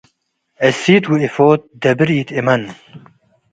[0.67, 2.63] እሲት ወእፎት-ደብር ኢትእመን።